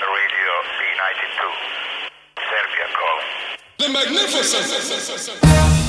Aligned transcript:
Radio 0.00 0.52
B92. 0.78 1.40
Serbia 2.38 2.86
calling. 2.94 3.30
The 3.78 3.88
magnificent. 3.88 5.87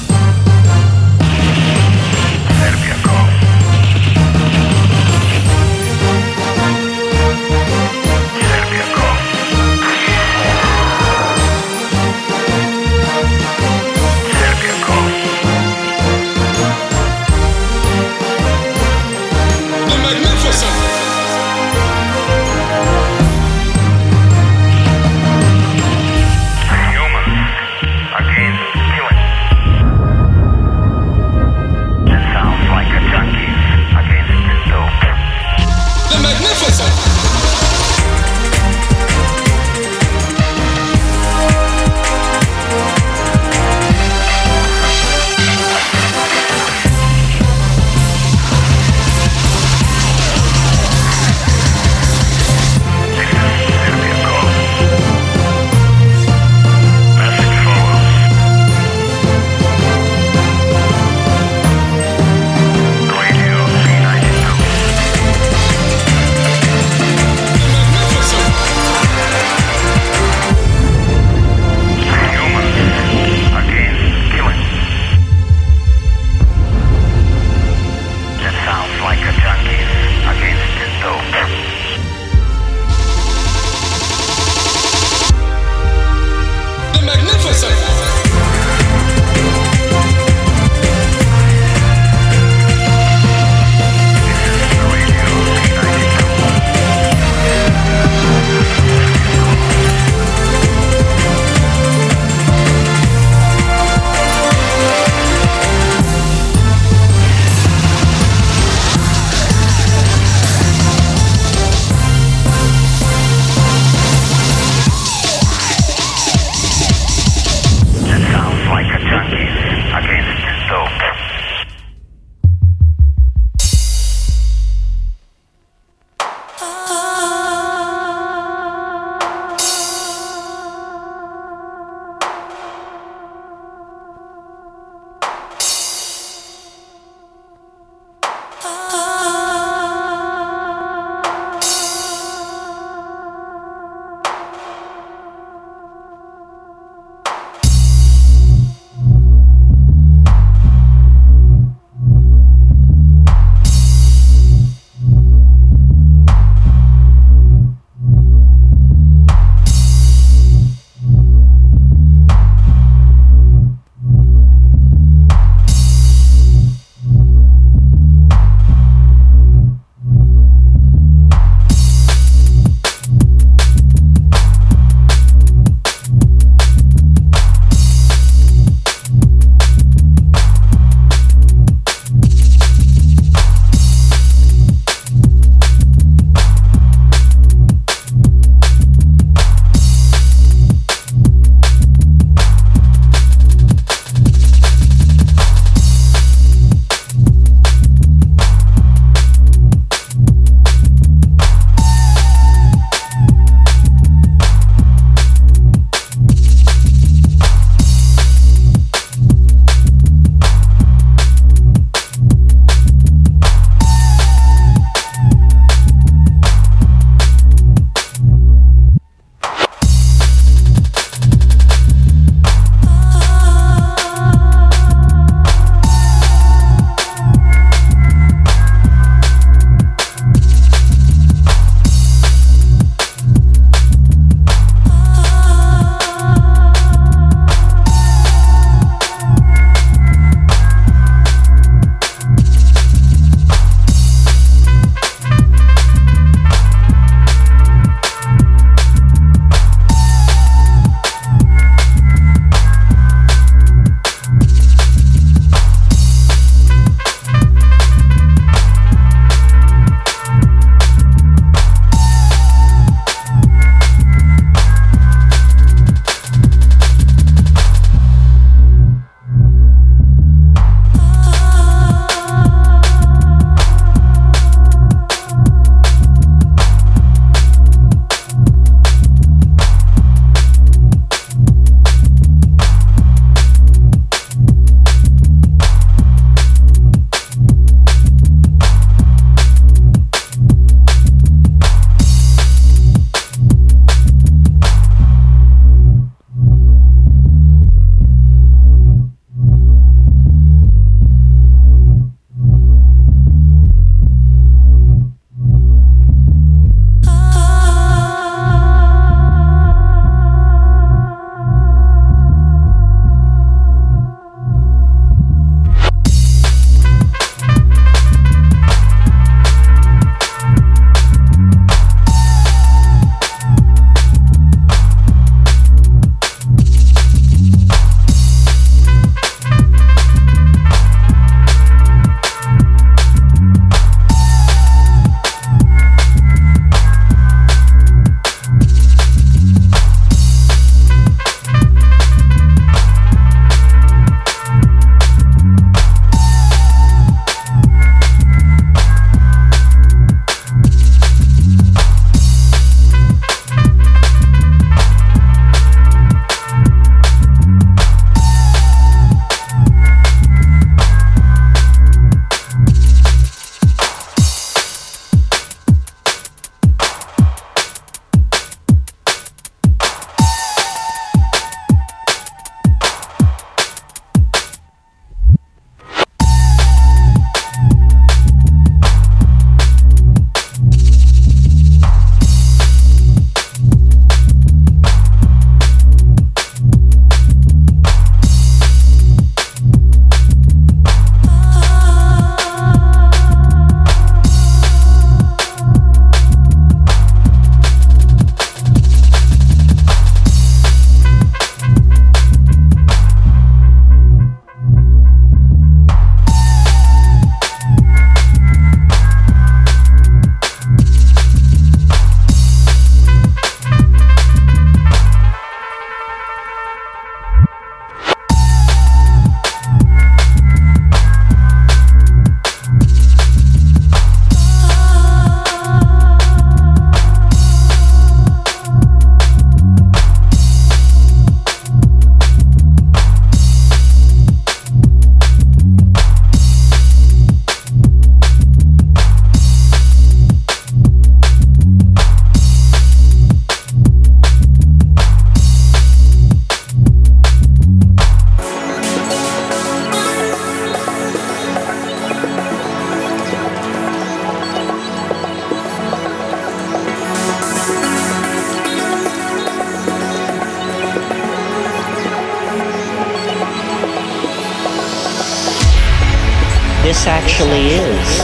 This 467.00 467.08
actually 467.08 467.68
is 467.80 468.20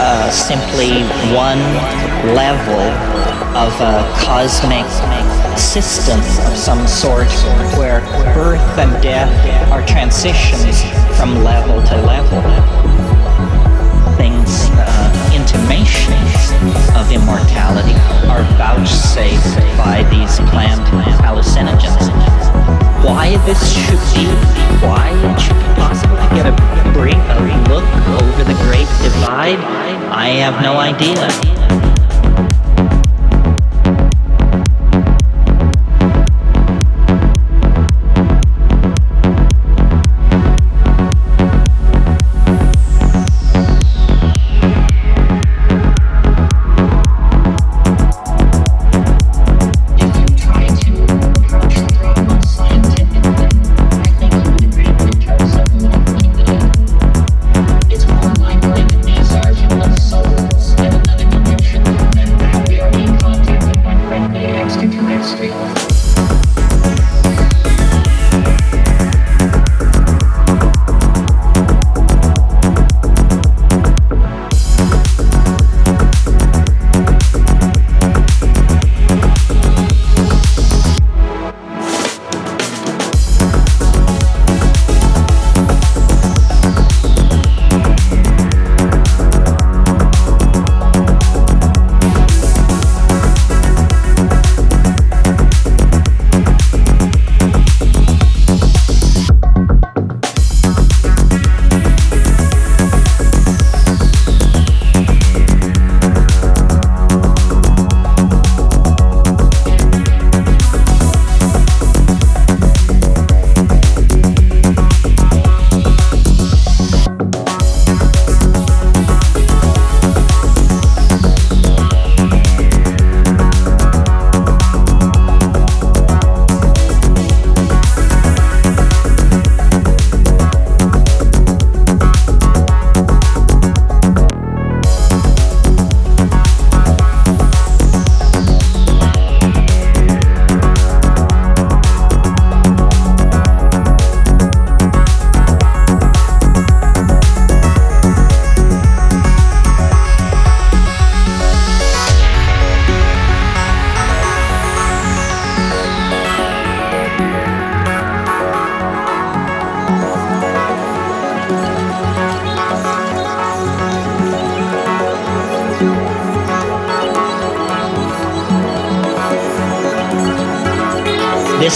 uh, 0.00 0.28
simply 0.32 1.06
one 1.30 1.62
level 2.34 2.82
of 3.54 3.70
a 3.78 4.02
cosmic 4.18 4.84
system 5.56 6.18
of 6.18 6.56
some 6.58 6.88
sort 6.88 7.30
where 7.78 8.00
birth 8.34 8.78
and 8.78 9.00
death 9.00 9.30
are 9.70 9.86
transitions 9.86 10.82
from 11.16 11.44
level 11.44 11.80
to 11.86 11.96
level. 12.02 12.42
Things, 14.16 14.70
uh, 14.74 15.32
intimations 15.32 16.50
of 16.98 17.12
immortality 17.12 17.94
are 18.26 18.42
vouchsafed 18.58 19.54
by 19.78 20.02
these 20.10 20.40
plant 20.50 20.82
hallucinogens. 21.22 22.55
Why 23.04 23.36
this 23.46 23.60
should 23.72 24.00
be, 24.14 24.26
why 24.84 25.10
it 25.10 25.40
should 25.40 25.56
be 25.56 25.74
possible 25.74 26.16
to 26.16 26.34
get 26.34 26.46
a 26.46 26.54
brief 26.92 27.16
look 27.68 27.84
over 28.22 28.44
the 28.44 28.54
great 28.64 28.88
divide, 29.02 29.58
I 30.10 30.28
have 30.40 30.62
no 30.62 30.78
idea. 30.78 31.55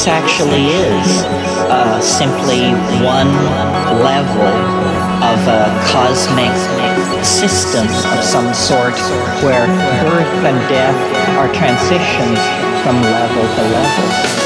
This 0.00 0.08
actually 0.08 0.64
is 0.64 1.24
uh, 1.68 2.00
simply 2.00 2.72
one 3.04 3.28
level 4.00 4.48
of 5.20 5.38
a 5.46 5.68
cosmic 5.92 6.56
system 7.22 7.84
of 7.84 8.24
some 8.24 8.54
sort 8.54 8.96
where 9.44 9.66
birth 10.02 10.44
and 10.46 10.58
death 10.70 10.96
are 11.36 11.52
transitions 11.52 12.38
from 12.82 13.02
level 13.02 13.42
to 13.42 13.62
level. 13.74 14.39